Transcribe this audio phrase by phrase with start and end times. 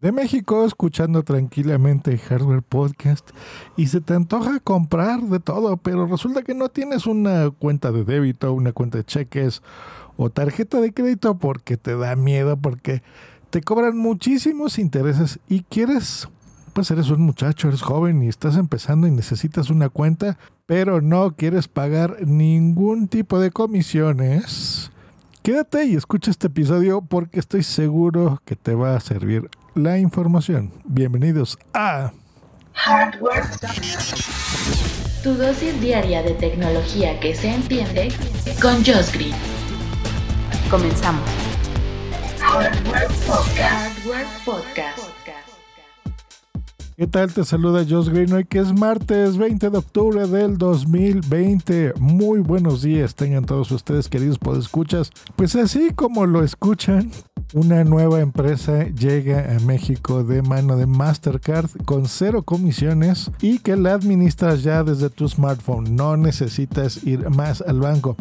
[0.00, 3.30] de México escuchando tranquilamente Hardware Podcast
[3.78, 8.04] y se te antoja comprar de todo, pero resulta que no tienes una cuenta de
[8.04, 9.62] débito, una cuenta de cheques
[10.18, 13.02] o tarjeta de crédito porque te da miedo, porque
[13.48, 16.28] te cobran muchísimos intereses y quieres,
[16.74, 21.36] pues eres un muchacho, eres joven y estás empezando y necesitas una cuenta, pero no
[21.36, 24.90] quieres pagar ningún tipo de comisiones.
[25.42, 30.72] Quédate y escucha este episodio porque estoy seguro que te va a servir la información.
[30.86, 32.10] Bienvenidos a
[32.72, 33.44] Hardware.
[35.22, 38.08] Tu dosis diaria de tecnología que se entiende
[38.62, 39.34] con Josh Green.
[40.70, 41.28] Comenzamos.
[42.40, 43.98] Hardware Podcast.
[43.98, 44.98] Hardware Podcast.
[46.96, 47.30] ¿Qué tal?
[47.34, 51.92] Te saluda Josh Green hoy que es martes 20 de octubre del 2020.
[52.00, 55.10] Muy buenos días tengan todos ustedes queridos podescuchas.
[55.36, 57.10] Pues así como lo escuchan,
[57.54, 63.76] una nueva empresa llega a México de mano de Mastercard con cero comisiones y que
[63.76, 65.94] la administras ya desde tu smartphone.
[65.94, 68.16] No necesitas ir más al banco.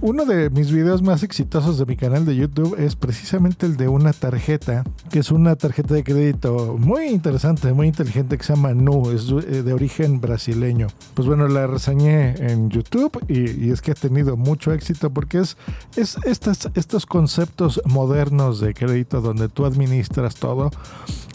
[0.00, 3.88] Uno de mis videos más exitosos de mi canal de YouTube es precisamente el de
[3.88, 8.72] una tarjeta, que es una tarjeta de crédito muy interesante, muy inteligente que se llama
[8.72, 10.86] Nu, es de origen brasileño.
[11.14, 15.56] Pues bueno, la reseñé en YouTube y, es que ha tenido mucho éxito porque es,
[15.96, 20.70] estos conceptos modernos de crédito donde tú administras todo,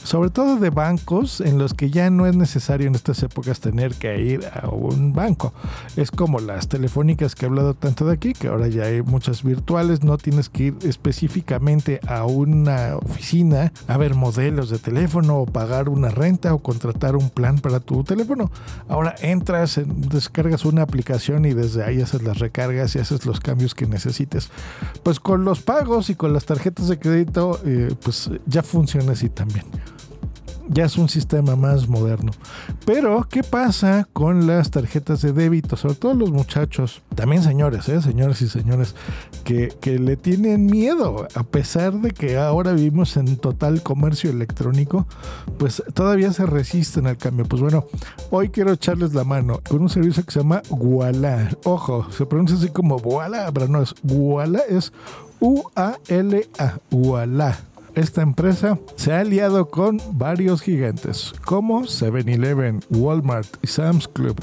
[0.08, 3.94] sobre todo de bancos en los que ya no es necesario en estas épocas tener
[3.94, 5.52] que ir a un banco.
[5.98, 9.44] Es como las telefónicas que he hablado tanto de aquí, que ahora ya hay muchas
[9.44, 15.46] virtuales, no tienes que ir específicamente a una oficina a ver modelos de teléfono o
[15.46, 18.50] pagar una renta o contratar un plan para tu teléfono.
[18.88, 23.76] Ahora entras, descargas una aplicación y desde ahí haces las recargas y haces los cambios
[23.76, 24.52] que necesites.
[25.04, 29.28] Pues con los pagos y con las tarjetas de crédito, eh, pues ya funciona así
[29.28, 29.66] también
[30.70, 32.32] ya es un sistema más moderno.
[32.86, 35.76] Pero, ¿qué pasa con las tarjetas de débito?
[35.76, 38.02] Sobre todo los muchachos, también señores, ¿eh?
[38.02, 38.96] señores y señores,
[39.44, 45.08] que, que, le tienen miedo, a pesar de que ahora vivimos en total comercio electrónico,
[45.58, 47.46] pues todavía se resisten al cambio.
[47.46, 47.86] Pues bueno,
[48.30, 51.50] hoy quiero echarles la mano con un servicio que se llama Walla.
[51.64, 54.92] Ojo, se pronuncia así como Walla, pero no es Walla, es
[55.40, 57.67] U-A-L-A, Walla
[57.98, 64.40] esta empresa se ha aliado con varios gigantes como 7-Eleven, Walmart y Sam's Club,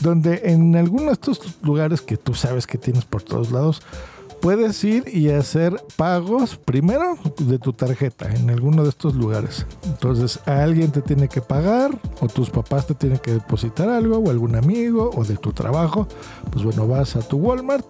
[0.00, 3.80] donde en algunos de estos lugares que tú sabes que tienes por todos lados,
[4.40, 9.66] puedes ir y hacer pagos primero de tu tarjeta en alguno de estos lugares.
[9.84, 14.30] Entonces alguien te tiene que pagar o tus papás te tienen que depositar algo o
[14.30, 16.08] algún amigo o de tu trabajo.
[16.50, 17.86] Pues bueno, vas a tu Walmart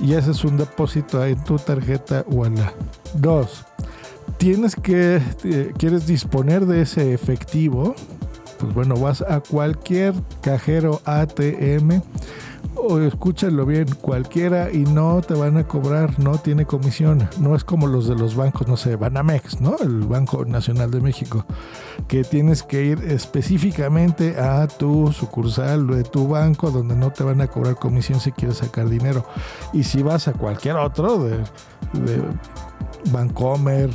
[0.00, 2.72] y haces un depósito en tu tarjeta o en la.
[3.14, 3.64] Dos,
[4.38, 7.94] tienes que, eh, quieres disponer de ese efectivo,
[8.58, 12.02] pues bueno, vas a cualquier cajero ATM
[12.76, 17.64] o escúchalo bien, cualquiera y no te van a cobrar, no tiene comisión, no es
[17.64, 19.76] como los de los bancos, no sé, Banamex, ¿no?
[19.80, 21.44] El Banco Nacional de México,
[22.06, 27.40] que tienes que ir específicamente a tu sucursal de tu banco donde no te van
[27.40, 29.24] a cobrar comisión si quieres sacar dinero.
[29.72, 31.38] Y si vas a cualquier otro de,
[31.94, 32.22] de
[33.10, 33.90] Bancomer,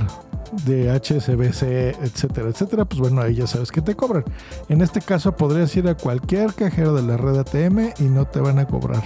[0.66, 1.64] de HSBC,
[2.04, 4.24] etcétera, etcétera, pues bueno, ahí ya sabes que te cobran.
[4.70, 8.40] En este caso podrías ir a cualquier cajero de la red ATM y no te
[8.40, 9.04] van a cobrar.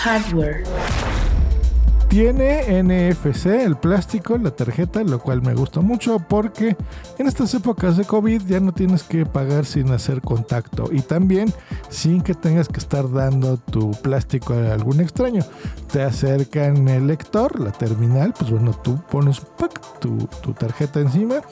[0.00, 0.64] Hardware.
[2.08, 6.74] Tiene NFC, el plástico, la tarjeta, lo cual me gusta mucho porque
[7.18, 11.52] en estas épocas de COVID ya no tienes que pagar sin hacer contacto y también
[11.90, 15.44] sin que tengas que estar dando tu plástico a algún extraño.
[15.92, 19.42] Te acercan el lector, la terminal, pues bueno, tú pones
[20.00, 21.42] tu, tarjeta encima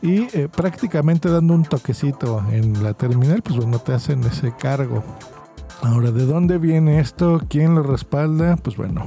[0.00, 5.04] y eh, prácticamente dando un toquecito en la terminal, pues bueno, te hacen ese cargo.
[5.82, 7.42] Ahora, ¿de dónde viene esto?
[7.48, 8.56] ¿Quién lo respalda?
[8.56, 9.06] Pues bueno,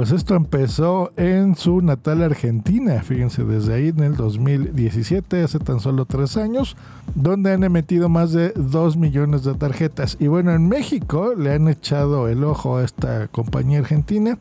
[0.00, 5.78] Pues esto empezó en su natal Argentina, fíjense, desde ahí en el 2017, hace tan
[5.78, 6.74] solo tres años,
[7.14, 10.16] donde han emitido más de 2 millones de tarjetas.
[10.18, 14.38] Y bueno, en México le han echado el ojo a esta compañía argentina,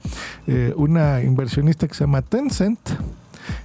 [0.47, 2.79] eh, una inversionista que se llama Tencent,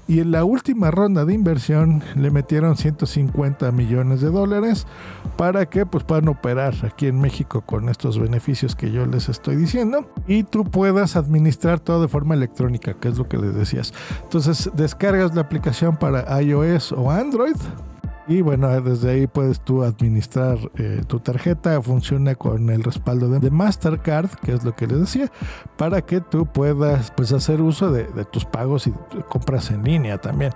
[0.07, 4.87] y en la última ronda de inversión le metieron 150 millones de dólares.
[5.37, 9.57] Para que pues puedan operar aquí en México con estos beneficios que yo les estoy
[9.57, 10.09] diciendo.
[10.27, 13.93] Y tú puedas administrar todo de forma electrónica, que es lo que les decías.
[14.23, 17.57] Entonces descargas la aplicación para iOS o Android
[18.27, 21.81] y bueno, desde ahí puedes tú administrar eh, tu tarjeta.
[21.83, 25.31] Funciona con el respaldo de, Mastercard, que es lo que les decía,
[25.77, 28.93] para que tú puedas pues, hacer uso de, tus pagos y
[29.29, 30.53] compras en línea también.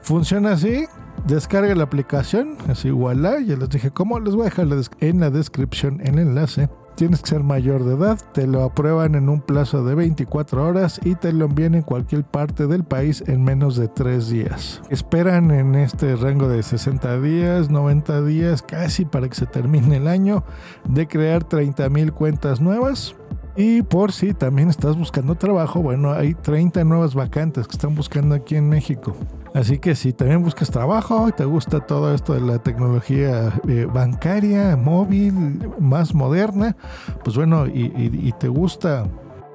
[0.00, 0.86] Funciona así.
[1.26, 3.22] Descarga la aplicación, así igual.
[3.22, 4.18] Ya les dije cómo.
[4.18, 4.66] Les voy a dejar
[5.00, 9.28] en la descripción el enlace Tienes que ser mayor de edad, te lo aprueban en
[9.28, 13.42] un plazo de 24 horas y te lo envían en cualquier parte del país en
[13.42, 14.82] menos de 3 días.
[14.90, 20.06] Esperan en este rango de 60 días, 90 días, casi para que se termine el
[20.06, 20.44] año,
[20.88, 23.16] de crear 30 mil cuentas nuevas.
[23.56, 28.34] Y por si también estás buscando trabajo, bueno, hay 30 nuevas vacantes que están buscando
[28.34, 29.14] aquí en México.
[29.54, 33.86] Así que si también buscas trabajo y te gusta todo esto de la tecnología eh,
[33.92, 36.76] bancaria, móvil, más moderna,
[37.22, 39.06] pues bueno, y, te gusta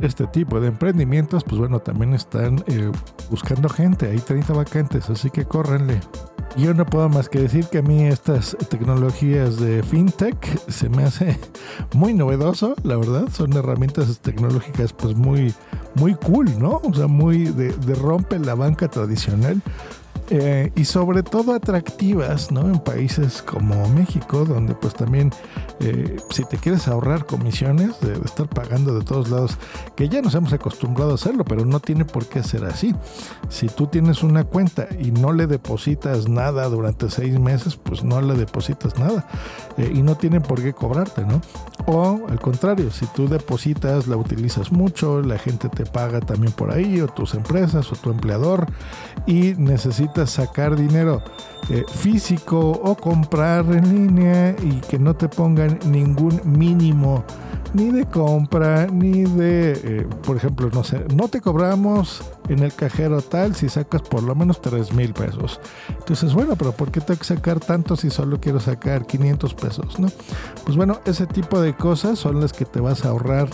[0.01, 2.91] este tipo de emprendimientos, pues bueno, también están eh,
[3.29, 4.09] buscando gente.
[4.09, 5.99] Hay 30 vacantes, así que córrenle.
[6.55, 11.03] Yo no puedo más que decir que a mí estas tecnologías de fintech se me
[11.03, 11.37] hace
[11.93, 13.27] muy novedoso, la verdad.
[13.31, 15.53] Son herramientas tecnológicas pues muy,
[15.95, 16.81] muy cool, ¿no?
[16.83, 19.61] O sea, muy de, de rompe la banca tradicional.
[20.29, 22.61] Eh, y sobre todo atractivas ¿no?
[22.67, 25.31] en países como México, donde pues también
[25.79, 29.57] eh, si te quieres ahorrar comisiones de, estar pagando de todos lados,
[29.95, 32.93] que ya nos hemos acostumbrado a hacerlo, pero no tiene por qué ser así.
[33.47, 38.21] Si tú tienes una cuenta y no le depositas nada durante seis meses, pues no
[38.21, 39.27] le depositas nada
[39.77, 41.41] eh, y no tienen por qué cobrarte, ¿no?
[41.89, 46.69] O al contrario, si tú depositas, la utilizas mucho, la gente te paga también por
[46.69, 48.67] ahí, o tus empresas, o tu empleador,
[49.25, 51.23] y necesitas sacar dinero
[51.69, 57.23] eh, físico o comprar en línea y que no te pongan ningún mínimo
[57.73, 62.73] ni de compra ni de, eh, por ejemplo, no sé, no te cobramos en el
[62.73, 65.59] cajero tal si sacas por lo menos 3 mil pesos.
[65.89, 69.99] Entonces, bueno, pero ¿por qué tengo que sacar tanto si solo quiero sacar 500 pesos?
[69.99, 70.07] ¿no?
[70.65, 73.49] Pues bueno, ese tipo de cosas son las que te vas a ahorrar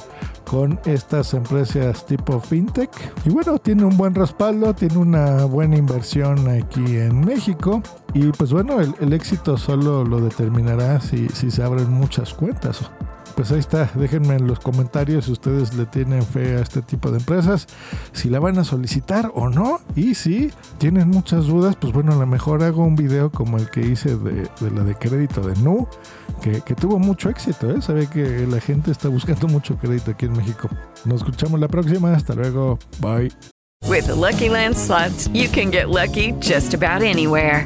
[0.49, 2.91] con estas empresas tipo fintech.
[3.25, 7.81] Y bueno, tiene un buen respaldo, tiene una buena inversión aquí en México.
[8.13, 12.91] Y pues bueno, el, éxito solo lo determinará si, si se abren muchas cuentas.
[13.35, 17.09] Pues ahí está, déjenme en los comentarios si ustedes le tienen fe a este tipo
[17.09, 17.67] de empresas,
[18.11, 22.15] si la van a solicitar o no, y si tienen muchas dudas, pues bueno, a
[22.15, 25.87] lo mejor hago un video como el que hice de, la de crédito de Nu,
[26.41, 27.81] que, tuvo mucho éxito, ¿eh?
[27.81, 30.69] sabe que la gente está buscando mucho crédito aquí en México.
[31.05, 33.31] Nos escuchamos la próxima, hasta luego, bye.
[33.87, 37.65] With Lucky Land slots, you can get lucky just about anywhere.